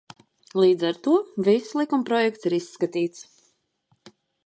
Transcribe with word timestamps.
Līdz 0.63 0.85
ar 0.89 0.97
to 1.09 1.13
viss 1.49 1.77
likumprojekts 1.81 2.51
ir 2.51 2.59
izskatīts. 2.61 3.25